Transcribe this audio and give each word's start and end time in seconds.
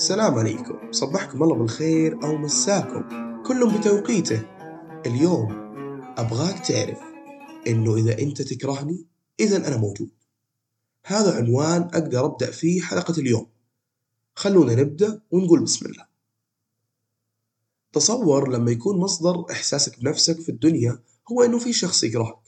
السلام 0.00 0.34
عليكم. 0.34 0.92
صبحكم 0.92 1.42
الله 1.42 1.56
بالخير 1.56 2.24
أو 2.24 2.36
مساكم. 2.36 3.02
كل 3.42 3.78
بتوقيته. 3.78 4.42
اليوم 5.06 5.52
أبغاك 6.18 6.66
تعرف 6.66 6.98
إنه 7.66 7.96
إذا 7.96 8.18
أنت 8.18 8.42
تكرهني 8.42 9.06
إذا 9.40 9.68
أنا 9.68 9.76
موجود. 9.76 10.10
هذا 11.04 11.36
عنوان 11.36 11.82
أقدر 11.82 12.24
أبدأ 12.26 12.50
فيه 12.50 12.80
حلقة 12.80 13.14
اليوم. 13.18 13.46
خلونا 14.34 14.74
نبدأ 14.74 15.20
ونقول 15.30 15.60
بسم 15.64 15.86
الله. 15.86 16.06
تصور 17.92 18.48
لما 18.48 18.70
يكون 18.70 18.98
مصدر 18.98 19.44
إحساسك 19.50 20.00
بنفسك 20.00 20.40
في 20.40 20.48
الدنيا 20.48 20.98
هو 21.32 21.42
إنه 21.42 21.58
في 21.58 21.72
شخص 21.72 22.04
يكرهك. 22.04 22.42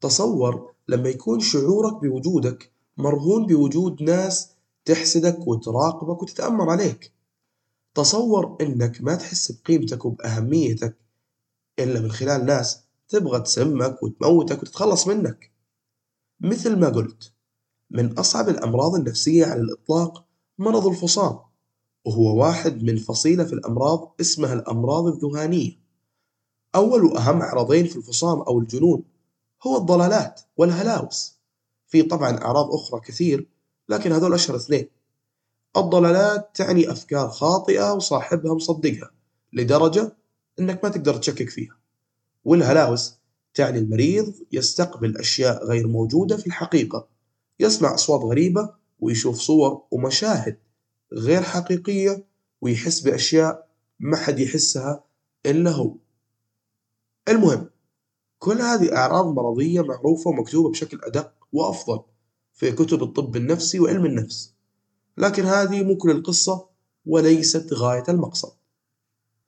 تصور 0.00 0.70
لما 0.88 1.08
يكون 1.08 1.40
شعورك 1.40 2.02
بوجودك 2.02 2.70
مرهون 2.96 3.46
بوجود 3.46 4.02
ناس 4.02 4.53
تحسدك 4.84 5.46
وتراقبك 5.46 6.22
وتتأمر 6.22 6.70
عليك. 6.70 7.12
تصور 7.94 8.56
إنك 8.60 9.02
ما 9.02 9.14
تحس 9.14 9.52
بقيمتك 9.52 10.04
وبأهميتك 10.04 10.96
إلا 11.78 12.00
من 12.00 12.12
خلال 12.12 12.46
ناس 12.46 12.80
تبغى 13.08 13.40
تسمك 13.40 14.02
وتموتك 14.02 14.62
وتتخلص 14.62 15.06
منك. 15.06 15.52
مثل 16.40 16.78
ما 16.78 16.88
قلت 16.88 17.32
من 17.90 18.18
أصعب 18.18 18.48
الأمراض 18.48 18.94
النفسية 18.94 19.46
على 19.46 19.60
الإطلاق 19.60 20.24
مرض 20.58 20.86
الفصام 20.86 21.38
وهو 22.04 22.40
واحد 22.40 22.82
من 22.82 22.96
فصيلة 22.96 23.44
في 23.44 23.52
الأمراض 23.52 24.14
اسمها 24.20 24.52
الأمراض 24.54 25.06
الذهانية. 25.06 25.72
أول 26.74 27.04
وأهم 27.04 27.42
عرضين 27.42 27.86
في 27.86 27.96
الفصام 27.96 28.40
أو 28.40 28.58
الجنون 28.58 29.04
هو 29.66 29.76
الضلالات 29.76 30.40
والهلاوس. 30.56 31.34
في 31.86 32.02
طبعا 32.02 32.30
أعراض 32.30 32.74
أخرى 32.74 33.00
كثير 33.00 33.53
لكن 33.88 34.12
هذول 34.12 34.34
أشهر 34.34 34.56
اثنين. 34.56 34.88
الضلالات 35.76 36.50
تعني 36.54 36.92
أفكار 36.92 37.28
خاطئة 37.28 37.92
وصاحبها 37.92 38.54
مصدقها 38.54 39.10
لدرجة 39.52 40.16
أنك 40.60 40.84
ما 40.84 40.90
تقدر 40.90 41.16
تشكك 41.16 41.50
فيها. 41.50 41.76
والهلاوس 42.44 43.14
تعني 43.54 43.78
المريض 43.78 44.34
يستقبل 44.52 45.16
أشياء 45.16 45.64
غير 45.66 45.86
موجودة 45.86 46.36
في 46.36 46.46
الحقيقة 46.46 47.08
يسمع 47.60 47.94
أصوات 47.94 48.20
غريبة 48.20 48.74
ويشوف 49.00 49.36
صور 49.36 49.82
ومشاهد 49.90 50.58
غير 51.12 51.42
حقيقية 51.42 52.24
ويحس 52.60 53.00
بأشياء 53.00 53.68
ما 54.00 54.16
حد 54.16 54.38
يحسها 54.38 55.04
إلا 55.46 55.70
هو. 55.70 55.94
المهم 57.28 57.70
كل 58.38 58.60
هذه 58.60 58.96
أعراض 58.96 59.26
مرضية 59.26 59.80
معروفة 59.80 60.30
ومكتوبة 60.30 60.70
بشكل 60.70 61.00
أدق 61.02 61.32
وأفضل. 61.52 62.00
في 62.54 62.72
كتب 62.72 63.02
الطب 63.02 63.36
النفسي 63.36 63.80
وعلم 63.80 64.06
النفس. 64.06 64.52
لكن 65.18 65.44
هذه 65.44 65.82
مو 65.82 65.96
كل 65.96 66.10
القصة 66.10 66.66
وليست 67.06 67.72
غاية 67.72 68.04
المقصد. 68.08 68.52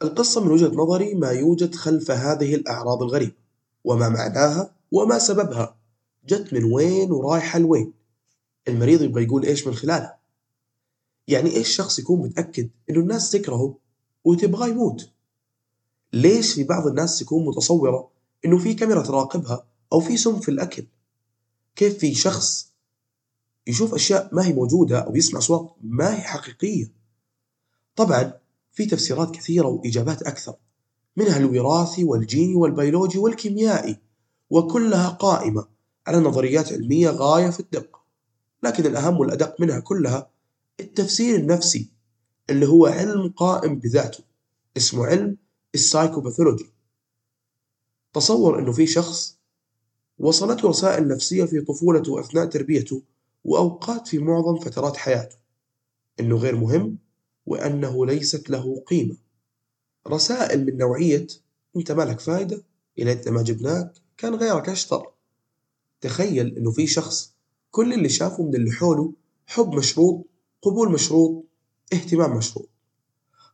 القصة 0.02 0.44
من 0.44 0.50
وجهة 0.50 0.68
نظري 0.68 1.14
ما 1.14 1.30
يوجد 1.30 1.74
خلف 1.74 2.10
هذه 2.10 2.54
الأعراض 2.54 3.02
الغريبة 3.02 3.34
وما 3.84 4.08
معناها 4.08 4.74
وما 4.92 5.18
سببها. 5.18 5.76
جت 6.28 6.52
من 6.52 6.64
وين 6.64 7.12
ورايحة 7.12 7.58
لوين؟ 7.58 7.92
المريض 8.68 9.02
يبغى 9.02 9.24
يقول 9.24 9.44
إيش 9.44 9.66
من 9.66 9.74
خلالها 9.74 10.18
يعني 11.28 11.56
إيش 11.56 11.68
شخص 11.76 11.98
يكون 11.98 12.20
متأكد 12.20 12.70
إنه 12.90 13.00
الناس 13.00 13.30
تكرهه 13.30 13.78
وتبغاه 14.24 14.68
يموت؟ 14.68 15.10
ليش 16.12 16.54
في 16.54 16.64
بعض 16.64 16.86
الناس 16.86 17.18
تكون 17.18 17.46
متصورة 17.46 18.10
إنه 18.44 18.58
في 18.58 18.74
كاميرا 18.74 19.02
تراقبها 19.02 19.66
أو 19.92 20.00
في 20.00 20.16
سم 20.16 20.40
في 20.40 20.50
الأكل؟ 20.50 20.86
كيف 21.76 21.98
في 21.98 22.14
شخص 22.14 22.65
يشوف 23.66 23.94
أشياء 23.94 24.28
ما 24.32 24.46
هي 24.46 24.52
موجودة 24.52 24.98
أو 24.98 25.16
يسمع 25.16 25.38
أصوات 25.38 25.74
ما 25.82 26.14
هي 26.16 26.20
حقيقية. 26.20 26.92
طبعا 27.96 28.32
في 28.72 28.86
تفسيرات 28.86 29.34
كثيرة 29.34 29.66
وإجابات 29.66 30.22
أكثر 30.22 30.54
منها 31.16 31.36
الوراثي 31.36 32.04
والجيني 32.04 32.54
والبيولوجي 32.54 33.18
والكيميائي 33.18 33.96
وكلها 34.50 35.08
قائمة 35.08 35.66
على 36.06 36.18
نظريات 36.18 36.72
علمية 36.72 37.10
غاية 37.10 37.50
في 37.50 37.60
الدقة. 37.60 38.00
لكن 38.62 38.86
الأهم 38.86 39.20
والأدق 39.20 39.60
منها 39.60 39.80
كلها 39.80 40.30
التفسير 40.80 41.36
النفسي 41.36 41.90
اللي 42.50 42.66
هو 42.68 42.86
علم 42.86 43.28
قائم 43.36 43.78
بذاته 43.78 44.24
اسمه 44.76 45.06
علم 45.06 45.36
السايكوباثولوجي. 45.74 46.72
تصور 48.12 48.58
إنه 48.58 48.72
في 48.72 48.86
شخص 48.86 49.36
وصلته 50.18 50.68
رسائل 50.68 51.08
نفسية 51.08 51.44
في 51.44 51.60
طفولته 51.60 52.12
وأثناء 52.12 52.46
تربيته 52.46 53.02
وأوقات 53.46 54.08
في 54.08 54.18
معظم 54.18 54.58
فترات 54.58 54.96
حياته 54.96 55.36
إنه 56.20 56.36
غير 56.36 56.56
مهم 56.56 56.98
وأنه 57.46 58.06
ليست 58.06 58.50
له 58.50 58.82
قيمة. 58.86 59.16
رسائل 60.08 60.66
من 60.66 60.76
نوعية 60.76 61.26
أنت 61.76 61.92
مالك 61.92 62.20
فايدة؟ 62.20 62.64
يا 62.96 63.04
ليتنا 63.04 63.32
ما 63.32 63.42
جبناك؟ 63.42 63.92
كان 64.16 64.34
غيرك 64.34 64.68
أشطر. 64.68 65.10
تخيل 66.00 66.56
إنه 66.56 66.70
في 66.70 66.86
شخص 66.86 67.34
كل 67.70 67.92
اللي 67.92 68.08
شافه 68.08 68.42
من 68.42 68.54
اللي 68.54 68.72
حوله 68.72 69.12
حب 69.46 69.74
مشروط 69.74 70.26
قبول 70.62 70.92
مشروط 70.92 71.44
اهتمام 71.92 72.36
مشروط. 72.36 72.68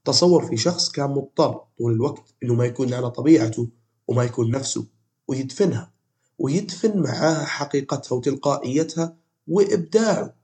تصور 0.05 0.47
في 0.47 0.57
شخص 0.57 0.91
كان 0.91 1.11
مضطر 1.11 1.65
طول 1.79 1.93
الوقت 1.93 2.35
إنه 2.43 2.55
ما 2.55 2.65
يكون 2.65 2.95
على 2.95 3.11
طبيعته 3.11 3.69
وما 4.09 4.25
يكون 4.25 4.51
نفسه 4.51 4.87
ويدفنها 5.29 5.93
ويدفن 6.39 7.03
معاها 7.03 7.45
حقيقتها 7.45 8.17
وتلقائيتها 8.17 9.22
وإبداعه 9.49 10.35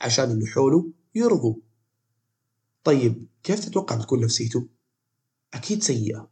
عشان 0.00 0.30
اللي 0.30 0.46
حوله 0.46 0.90
يرضوا 1.14 1.54
طيب 2.84 3.26
كيف 3.42 3.64
تتوقع 3.64 3.96
بتكون 3.96 4.20
نفسيته؟ 4.20 4.66
أكيد 5.54 5.82
سيئة. 5.82 6.30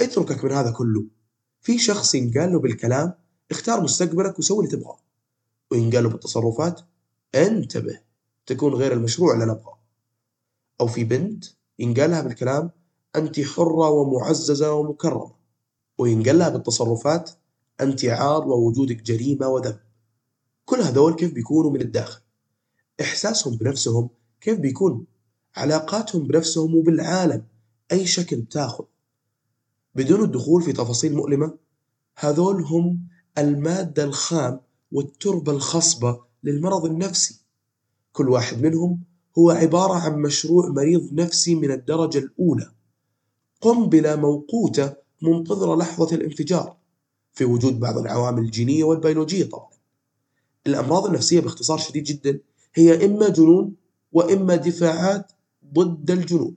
اتركك 0.00 0.44
من 0.44 0.52
هذا 0.52 0.70
كله. 0.70 1.04
في 1.60 1.78
شخص 1.78 2.14
ينقال 2.14 2.52
له 2.52 2.58
بالكلام 2.60 3.14
اختار 3.50 3.80
مستقبلك 3.80 4.38
وسوي 4.38 4.64
اللي 4.64 4.76
تبغاه. 4.76 4.98
وينقال 5.70 6.04
له 6.04 6.10
بالتصرفات 6.10 6.80
انتبه 7.34 8.00
تكون 8.46 8.74
غير 8.74 8.92
المشروع 8.92 9.34
اللي 9.34 9.44
نبغاه 9.44 9.78
أو 10.80 10.86
في 10.86 11.04
بنت 11.04 11.44
ينقال 11.78 12.10
لها 12.10 12.22
بالكلام 12.22 12.70
أنت 13.16 13.40
حرة 13.40 13.90
ومعززة 13.90 14.72
ومكرمة. 14.72 15.32
وينقال 15.98 16.38
لها 16.38 16.48
بالتصرفات 16.48 17.30
أنت 17.80 18.04
عار 18.04 18.48
ووجودك 18.48 19.02
جريمة 19.02 19.48
وذنب 19.48 19.80
كل 20.64 20.80
هذول 20.80 21.14
كيف 21.14 21.34
بيكونوا 21.34 21.70
من 21.70 21.80
الداخل؟ 21.80 22.20
إحساسهم 23.00 23.56
بنفسهم 23.56 24.10
كيف 24.40 24.58
بيكون؟ 24.58 25.04
علاقاتهم 25.56 26.26
بنفسهم 26.26 26.74
وبالعالم 26.74 27.44
أي 27.92 28.06
شكل 28.06 28.36
بتاخذ. 28.36 28.84
بدون 29.94 30.24
الدخول 30.24 30.62
في 30.62 30.72
تفاصيل 30.72 31.14
مؤلمة 31.14 31.54
هذول 32.16 32.62
هم 32.62 33.06
المادة 33.38 34.04
الخام 34.04 34.60
والتربة 34.92 35.52
الخصبة 35.52 36.20
للمرض 36.44 36.84
النفسي. 36.84 37.40
كل 38.12 38.28
واحد 38.28 38.62
منهم 38.62 39.00
هو 39.38 39.50
عبارة 39.50 39.94
عن 39.94 40.22
مشروع 40.22 40.68
مريض 40.68 41.12
نفسي 41.12 41.54
من 41.54 41.70
الدرجة 41.70 42.18
الأولى. 42.18 42.70
قنبلة 43.60 44.16
موقوتة 44.16 44.94
منتظرة 45.22 45.76
لحظة 45.76 46.16
الانفجار. 46.16 46.76
في 47.32 47.44
وجود 47.44 47.80
بعض 47.80 47.98
العوامل 47.98 48.42
الجينية 48.42 48.84
والبيولوجية 48.84 49.44
طبعا. 49.44 49.70
الأمراض 50.66 51.06
النفسية 51.06 51.40
باختصار 51.40 51.78
شديد 51.78 52.04
جدا 52.04 52.40
هي 52.74 53.06
إما 53.06 53.28
جنون 53.28 53.74
وإما 54.12 54.56
دفاعات 54.56 55.32
ضد 55.74 56.10
الجنون. 56.10 56.56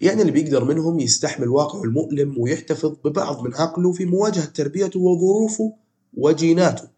يعني 0.00 0.20
اللي 0.20 0.32
بيقدر 0.32 0.64
منهم 0.64 1.00
يستحمل 1.00 1.48
واقعه 1.48 1.82
المؤلم 1.82 2.38
ويحتفظ 2.38 2.96
ببعض 3.04 3.42
من 3.42 3.54
عقله 3.54 3.92
في 3.92 4.04
مواجهة 4.04 4.44
تربيته 4.44 5.00
وظروفه 5.00 5.72
وجيناته. 6.14 6.88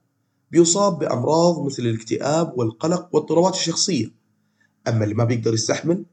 بيصاب 0.51 0.99
بأمراض 0.99 1.65
مثل 1.67 1.83
الاكتئاب 1.83 2.59
والقلق 2.59 3.09
واضطرابات 3.13 3.55
الشخصية. 3.55 4.11
أما 4.89 5.05
اللي 5.05 5.15
ما 5.15 5.25
بيقدر 5.25 5.55
يستحمل 5.55 6.05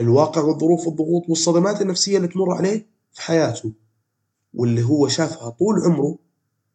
الواقع 0.00 0.42
والظروف 0.42 0.86
والضغوط 0.86 1.28
والصدمات 1.28 1.82
النفسية 1.82 2.16
اللي 2.16 2.28
تمر 2.28 2.52
عليه 2.52 2.86
في 3.12 3.22
حياته 3.22 3.72
واللي 4.54 4.82
هو 4.82 5.08
شافها 5.08 5.48
طول 5.50 5.80
عمره 5.80 6.18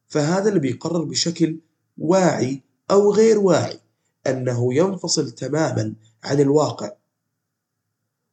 فهذا 0.10 0.50
اللي 0.50 0.60
بيقرر 0.60 1.04
بشكل 1.04 1.60
واعي 1.98 2.64
أو 2.92 3.12
غير 3.14 3.40
واعي 3.40 3.80
أنه 4.28 4.74
ينفصل 4.74 5.32
تماما 5.32 5.96
عن 6.24 6.40
الواقع 6.40 6.92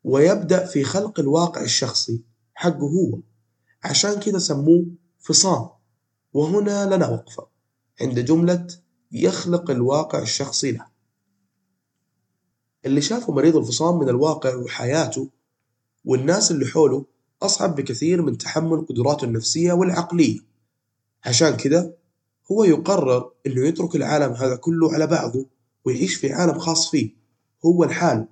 ويبدأ 0.04 0.66
في 0.66 0.84
خلق 0.84 1.20
الواقع 1.20 1.62
الشخصي 1.62 2.22
حقه 2.54 2.86
هو. 2.86 3.18
عشان 3.84 4.20
كده 4.20 4.38
سموه 4.38 4.86
فصام. 5.20 5.68
وهنا 6.32 6.94
لنا 6.96 7.08
وقفة 7.08 7.46
عند 8.00 8.18
جملة 8.18 8.66
يخلق 9.12 9.70
الواقع 9.70 10.18
الشخصي 10.22 10.72
له. 10.72 10.86
اللي 12.86 13.00
شافه 13.00 13.32
مريض 13.32 13.56
الفصام 13.56 13.98
من 13.98 14.08
الواقع 14.08 14.54
وحياته 14.54 15.28
والناس 16.04 16.50
اللي 16.50 16.66
حوله 16.66 17.04
أصعب 17.42 17.74
بكثير 17.76 18.22
من 18.22 18.38
تحمل 18.38 18.86
قدراته 18.86 19.24
النفسية 19.24 19.72
والعقلية. 19.72 20.40
عشان 21.26 21.56
كده 21.56 21.96
هو 22.52 22.64
يقرر 22.64 23.30
إنه 23.46 23.66
يترك 23.66 23.96
العالم 23.96 24.32
هذا 24.32 24.56
كله 24.56 24.94
على 24.94 25.06
بعضه 25.06 25.46
ويعيش 25.84 26.14
في 26.14 26.32
عالم 26.32 26.58
خاص 26.58 26.90
فيه. 26.90 27.10
هو 27.66 27.84
لحاله 27.84 28.26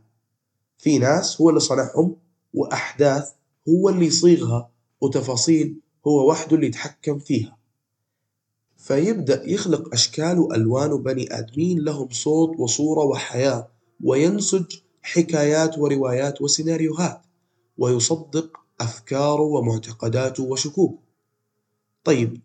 في 0.79 0.99
ناس 0.99 1.41
هو 1.41 1.49
اللي 1.49 1.61
صنعهم 1.61 2.17
وأحداث 2.55 3.31
هو 3.69 3.89
اللي 3.89 4.07
يصيغها 4.07 4.71
وتفاصيل 5.01 5.81
هو 6.07 6.31
وحده 6.31 6.57
اللي 6.57 6.67
يتحكم 6.67 7.19
فيها. 7.19 7.57
فيبدأ 8.77 9.51
يخلق 9.51 9.93
أشكال 9.93 10.39
وألوان 10.39 10.93
وبني 10.93 11.39
آدمين 11.39 11.79
لهم 11.79 12.09
صوت 12.11 12.61
وصورة 12.61 13.05
وحياة 13.05 13.69
وينسج 14.05 14.65
حكايات 15.03 15.79
وروايات 15.79 16.43
وسيناريوهات 16.43 17.23
ويصدق 17.79 18.57
أفكاره 18.81 19.43
ومعتقداته 19.43 20.43
وشكوكه. 20.43 20.99
طيب 22.05 22.41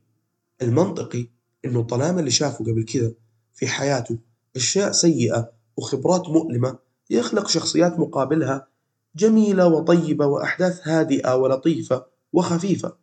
المنطقي 0.62 1.28
إنه 1.66 1.84
طالما 1.84 2.20
اللي 2.20 2.32
شافه 2.32 2.66
قبل 2.66 2.86
كذا 2.86 3.14
في 3.54 3.68
حياته 3.68 4.18
أشياء 4.56 4.92
سيئة 4.92 5.52
وخبرات 5.78 6.30
مؤلمة 6.30 6.80
يخلق 7.10 7.48
شخصيات 7.48 8.00
مقابلها 8.00 8.68
جميلة 9.16 9.68
وطيبة 9.68 10.26
وأحداث 10.26 10.88
هادئة 10.88 11.36
ولطيفة 11.36 12.06
وخفيفة. 12.34 12.98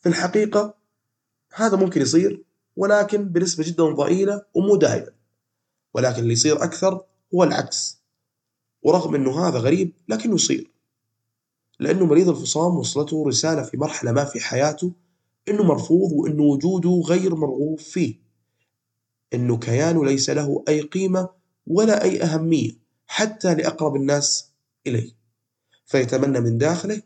في 0.00 0.08
الحقيقة 0.08 0.74
هذا 1.54 1.76
ممكن 1.76 2.00
يصير 2.00 2.44
ولكن 2.76 3.28
بنسبة 3.28 3.64
جدا 3.64 3.84
ضئيلة 3.84 4.42
ومو 4.54 4.76
دائما. 4.76 5.12
ولكن 5.94 6.22
اللي 6.22 6.32
يصير 6.32 6.64
أكثر 6.64 7.04
هو 7.34 7.44
العكس 7.44 7.98
ورغم 8.82 9.14
أنه 9.14 9.48
هذا 9.48 9.58
غريب 9.58 9.92
لكنه 10.08 10.34
يصير. 10.34 10.70
لأنه 11.80 12.06
مريض 12.06 12.28
الفصام 12.28 12.76
وصلته 12.76 13.24
رسالة 13.28 13.62
في 13.62 13.76
مرحلة 13.76 14.12
ما 14.12 14.24
في 14.24 14.40
حياته 14.40 14.92
أنه 15.48 15.62
مرفوض 15.62 16.12
وأنه 16.12 16.42
وجوده 16.42 16.90
غير 16.90 17.34
مرغوب 17.34 17.80
فيه. 17.80 18.14
أنه 19.34 19.58
كيانه 19.58 20.04
ليس 20.04 20.30
له 20.30 20.64
أي 20.68 20.80
قيمة 20.80 21.28
ولا 21.66 22.04
أي 22.04 22.22
أهمية 22.22 22.72
حتى 23.06 23.54
لأقرب 23.54 23.96
الناس 23.96 24.50
إليه. 24.86 25.12
فيتمنى 25.86 26.40
من 26.40 26.58
داخله 26.58 27.02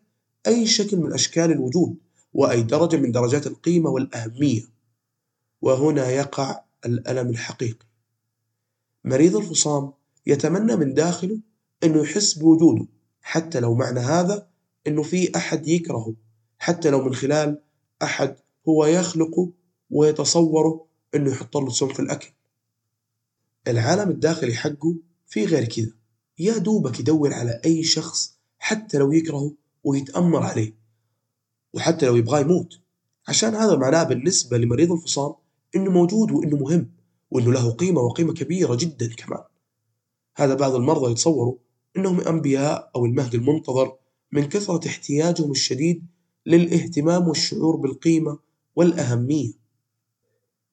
أي 0.46 0.66
شكل 0.66 0.96
من 0.96 1.12
أشكال 1.12 1.52
الوجود 1.52 1.96
وأي 2.34 2.62
درجة 2.62 2.96
من 2.96 3.12
درجات 3.12 3.46
القيمة 3.46 3.90
والأهمية. 3.90 4.62
وهنا 5.62 6.10
يقع 6.10 6.60
الألم 6.86 7.30
الحقيقي. 7.30 7.86
مريض 9.04 9.36
الفصام 9.36 9.92
يتمنى 10.26 10.76
من 10.76 10.94
داخله 10.94 11.40
أنه 11.84 12.02
يحس 12.02 12.32
بوجوده 12.32 12.86
حتى 13.22 13.60
لو 13.60 13.74
معنى 13.74 14.00
هذا 14.00 14.48
أنه 14.86 15.02
في 15.02 15.36
أحد 15.36 15.68
يكرهه 15.68 16.14
حتى 16.58 16.90
لو 16.90 17.02
من 17.02 17.14
خلال 17.14 17.62
أحد 18.02 18.36
هو 18.68 18.86
يخلقه 18.86 19.50
ويتصوره 19.90 20.86
أنه 21.14 21.30
يحط 21.30 21.56
له 21.56 21.70
سم 21.70 21.88
في 21.88 22.00
الأكل. 22.00 22.30
العالم 23.68 24.10
الداخلي 24.10 24.54
حقه 24.54 24.96
في 25.26 25.44
غير 25.44 25.64
كذا. 25.64 25.92
يا 26.38 26.58
دوبك 26.58 27.00
يدور 27.00 27.34
على 27.34 27.60
أي 27.64 27.84
شخص 27.84 28.38
حتى 28.58 28.98
لو 28.98 29.12
يكرهه 29.12 29.52
ويتأمر 29.84 30.42
عليه 30.42 30.74
وحتى 31.72 32.06
لو 32.06 32.16
يبغاه 32.16 32.40
يموت. 32.40 32.80
عشان 33.28 33.54
هذا 33.54 33.76
معناه 33.76 34.02
بالنسبة 34.02 34.58
لمريض 34.58 34.92
الفصام 34.92 35.34
إنه 35.76 35.90
موجود 35.90 36.30
وإنه 36.30 36.56
مهم 36.56 36.90
وإنه 37.30 37.52
له 37.52 37.70
قيمة 37.70 38.00
وقيمة 38.00 38.34
كبيرة 38.34 38.74
جدا 38.74 39.14
كمان. 39.14 39.42
هذا 40.36 40.54
بعض 40.54 40.74
المرضى 40.74 41.10
يتصوروا 41.10 41.56
إنهم 41.96 42.20
أنبياء 42.20 42.90
أو 42.96 43.06
المهدي 43.06 43.36
المنتظر 43.36 43.96
من 44.32 44.48
كثرة 44.48 44.88
احتياجهم 44.88 45.50
الشديد 45.50 46.06
للاهتمام 46.48 47.28
والشعور 47.28 47.76
بالقيمة 47.76 48.38
والأهمية. 48.76 49.52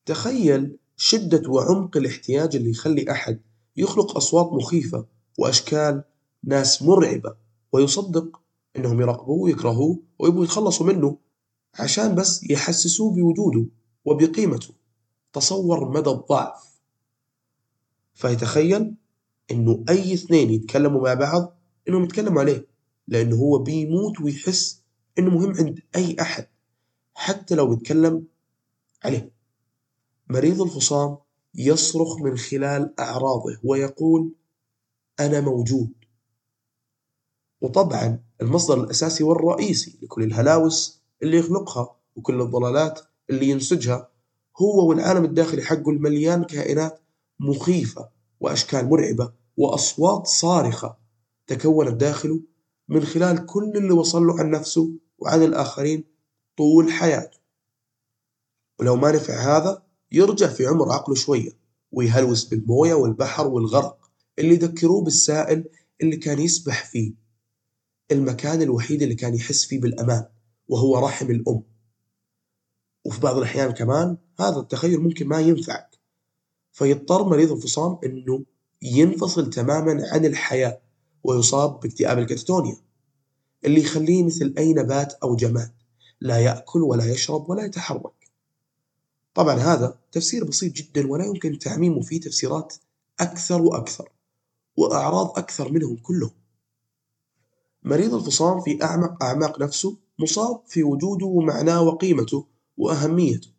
تخيل 0.06 0.78
شدة 0.98 1.50
وعمق 1.50 1.98
الاحتياج 1.98 2.56
اللي 2.56 2.70
يخلي 2.70 3.12
أحد 3.12 3.40
يخلق 3.78 4.16
أصوات 4.18 4.54
مخيفة 4.54 5.06
وأشكال 5.38 6.04
ناس 6.44 6.82
مرعبة 6.82 7.36
ويصدق 7.72 8.42
إنهم 8.78 9.02
يراقبوه 9.02 9.40
ويكرهوه 9.40 10.00
ويبغوا 10.20 10.44
يتخلصوا 10.44 10.86
منه 10.86 11.18
عشان 11.80 12.16
بس 12.16 12.44
يحسسوه 12.50 13.12
بوجوده 13.16 13.66
وبقيمته. 14.06 14.74
تصور 15.34 15.90
مدى 15.90 16.10
الضعف. 16.10 16.80
فيتخيل 18.14 18.96
إنه 19.52 19.84
أي 19.90 20.14
اثنين 20.14 20.50
يتكلموا 20.50 21.02
مع 21.02 21.14
بعض 21.14 21.58
إنهم 21.90 22.04
يتكلموا 22.04 22.42
عليه 22.42 22.68
لأنه 23.08 23.36
هو 23.36 23.58
بيموت 23.58 24.22
ويحس 24.22 24.82
إنه 25.20 25.30
مهم 25.30 25.56
عند 25.58 25.80
أي 25.96 26.16
أحد 26.22 26.48
حتى 27.14 27.56
لو 27.56 27.76
بيتكلم 27.76 28.28
عليه. 29.04 29.32
مريض 30.30 30.62
الفصام 30.62 31.18
يصرخ 31.56 32.22
من 32.22 32.38
خلال 32.38 33.00
أعراضه 33.00 33.60
ويقول 33.64 34.32
أنا 35.20 35.42
موجود. 35.42 35.92
وطبعا 37.62 38.20
المصدر 38.42 38.84
الأساسي 38.84 39.24
والرئيسي 39.24 40.00
لكل 40.02 40.24
الهلاوس 40.24 41.02
اللي 41.24 41.38
يخلقها 41.38 41.96
وكل 42.16 42.42
الضلالات 42.42 43.00
اللي 43.30 43.50
ينسجها 43.50 44.10
هو 44.62 44.90
والعالم 44.90 45.26
الداخلي 45.26 45.62
حقه 45.62 45.90
المليان 45.90 46.44
كائنات 46.44 47.00
مخيفة 47.40 48.10
وأشكال 48.40 48.90
مرعبة 48.90 49.32
وأصوات 49.58 50.28
صارخة 50.28 50.98
تكونت 51.48 51.94
داخله 51.94 52.40
من 52.90 53.04
خلال 53.06 53.46
كل 53.46 53.72
اللي 53.76 53.92
وصل 53.92 54.28
له 54.28 54.40
عن 54.40 54.52
نفسه 54.52 54.90
وعن 55.18 55.44
الآخرين 55.44 56.04
طول 56.58 56.92
حياته. 56.92 57.38
ولو 58.80 58.96
ما 58.96 59.12
نفع 59.12 59.34
هذا 59.34 59.84
يرجع 60.12 60.48
في 60.48 60.66
عمر 60.66 60.92
عقله 60.92 61.16
شوية 61.16 61.52
ويهلوس 61.92 62.46
بالموية 62.46 62.94
والبحر 62.94 63.48
والغرق 63.48 64.10
اللي 64.40 64.54
يذكروه 64.54 65.04
بالسائل 65.04 65.70
اللي 66.02 66.18
كان 66.18 66.40
يسبح 66.40 66.86
فيه. 66.86 67.14
المكان 68.12 68.62
الوحيد 68.62 69.02
اللي 69.02 69.16
كان 69.16 69.36
يحس 69.36 69.66
فيه 69.66 69.82
بالأمان 69.82 70.26
وهو 70.68 71.00
رحم 71.00 71.32
الأم. 71.32 71.64
وفي 73.06 73.20
بعض 73.20 73.38
الأحيان 73.38 73.72
كمان 73.72 74.18
هذا 74.40 74.60
التخيل 74.60 75.00
ممكن 75.00 75.28
ما 75.28 75.40
ينفعك. 75.40 75.90
فيضطر 76.72 77.24
مريض 77.24 77.52
الفصام 77.52 78.00
أنه 78.04 78.46
ينفصل 78.82 79.50
تماما 79.50 80.08
عن 80.12 80.26
الحياة 80.26 80.82
ويصاب 81.24 81.80
باكتئاب 81.80 82.20
الكتاتونيا. 82.20 82.78
اللي 83.66 83.82
يخليه 83.82 84.24
مثل 84.24 84.54
أي 84.58 84.74
نبات 84.74 85.14
أو 85.14 85.36
جماد 85.36 85.72
لا 86.22 86.40
يأكل 86.40 86.82
ولا 86.82 87.12
يشرب 87.12 87.50
ولا 87.50 87.66
يتحرك. 87.66 88.32
طبعا 89.34 89.56
هذا 89.56 89.98
تفسير 90.12 90.44
بسيط 90.44 90.74
جدا 90.74 91.12
ولا 91.12 91.26
يمكن 91.26 91.60
تعميمه 91.60 92.02
فيه 92.02 92.22
تفسيرات 92.22 92.74
أكثر 93.20 93.62
وأكثر 93.62 94.10
وأعراض 94.78 95.40
أكثر 95.40 95.72
منهم 95.72 95.96
كلهم. 95.96 96.32
مريض 97.84 98.14
الفصام 98.14 98.62
في 98.62 98.84
أعمق 98.84 99.24
أعماق 99.24 99.62
نفسه 99.62 99.98
مصاب 100.20 100.62
في 100.68 100.84
وجوده 100.84 101.26
ومعناه 101.26 101.82
وقيمته 101.82 102.46
وأهميته. 102.78 103.50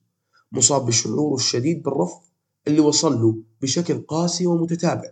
مصاب 0.52 0.86
بالشعور 0.86 1.34
الشديد 1.34 1.82
بالرفض 1.82 2.20
اللي 2.68 2.80
وصل 2.80 3.22
له 3.22 3.36
بشكل 3.62 4.00
قاسي 4.00 4.46
ومتتابع. 4.46 5.10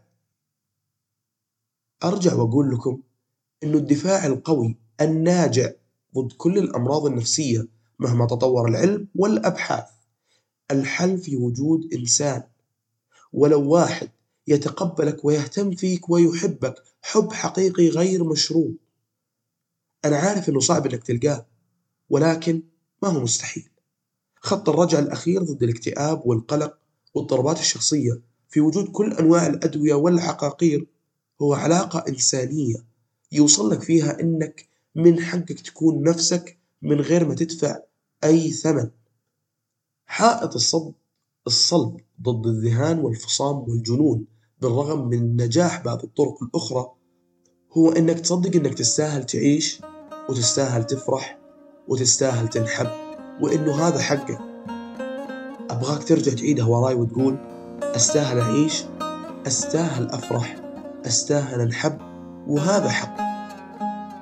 أرجع 2.04 2.34
وأقول 2.34 2.70
لكم 2.70 3.02
إنه 3.62 3.78
الدفاع 3.78 4.26
القوي 4.26 4.83
الناجع 5.00 5.70
ضد 6.14 6.32
كل 6.32 6.58
الأمراض 6.58 7.06
النفسية 7.06 7.68
مهما 7.98 8.26
تطور 8.26 8.68
العلم 8.68 9.08
والأبحاث. 9.14 9.84
الحل 10.70 11.18
في 11.18 11.36
وجود 11.36 11.94
إنسان. 11.94 12.42
ولو 13.32 13.70
واحد 13.70 14.10
يتقبلك 14.46 15.24
ويهتم 15.24 15.74
فيك 15.74 16.10
ويحبك 16.10 16.74
حب 17.02 17.32
حقيقي 17.32 17.88
غير 17.88 18.24
مشروط. 18.24 18.74
أنا 20.04 20.16
عارف 20.16 20.48
إنه 20.48 20.60
صعب 20.60 20.86
إنك 20.86 21.02
تلقاه 21.02 21.46
ولكن 22.10 22.62
ما 23.02 23.08
هو 23.08 23.20
مستحيل. 23.20 23.68
خط 24.36 24.68
الرجعة 24.68 24.98
الأخير 25.00 25.42
ضد 25.42 25.62
الاكتئاب 25.62 26.22
والقلق 26.26 26.78
واضطرابات 27.14 27.58
الشخصية 27.60 28.20
في 28.48 28.60
وجود 28.60 28.88
كل 28.88 29.12
أنواع 29.12 29.46
الأدوية 29.46 29.94
والعقاقير 29.94 30.86
هو 31.42 31.54
علاقة 31.54 32.04
إنسانية 32.08 32.76
يوصل 33.32 33.70
لك 33.70 33.82
فيها 33.82 34.20
إنك 34.20 34.68
من 34.94 35.20
حقك 35.20 35.60
تكون 35.60 36.02
نفسك 36.02 36.58
من 36.82 37.00
غير 37.00 37.28
ما 37.28 37.34
تدفع 37.34 37.78
أي 38.24 38.50
ثمن. 38.50 38.90
حائط 40.06 40.54
الصد 40.54 40.92
الصلب 41.46 42.00
ضد 42.22 42.46
الذهان 42.46 42.98
والفصام 42.98 43.56
والجنون 43.56 44.26
بالرغم 44.60 45.08
من 45.08 45.36
نجاح 45.36 45.84
بعض 45.84 46.02
الطرق 46.02 46.42
الأخرى 46.42 46.92
هو 47.72 47.92
إنك 47.92 48.20
تصدق 48.20 48.56
إنك 48.56 48.74
تستاهل 48.74 49.24
تعيش 49.26 49.80
وتستاهل 50.28 50.84
تفرح 50.84 51.38
وتستاهل 51.88 52.48
تنحب 52.48 52.90
وإنه 53.42 53.88
هذا 53.88 53.98
حقك. 53.98 54.38
أبغاك 55.70 56.04
ترجع 56.04 56.32
تعيدها 56.32 56.66
وراي 56.66 56.94
وتقول 56.94 57.36
أستاهل 57.82 58.38
أعيش 58.38 58.84
أستاهل 59.46 60.06
أفرح 60.06 60.56
أستاهل 61.06 61.60
أنحب 61.60 61.98
وهذا 62.46 62.88
حق. 62.88 63.23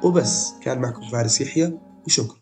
وبس. 0.04 0.52
كان 0.61 0.78
معكم 0.78 1.09
فارس 1.09 1.40
يحيى 1.40 1.78
وشكرا. 2.06 2.42